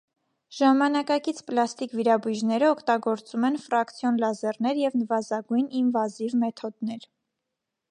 [0.59, 7.09] Ժամանակակից պլաստիկ վիրաբույժները օգտագործում են ֆրակցիոն լազերներ և նվազագույն ինվազիվ մեթոդներ։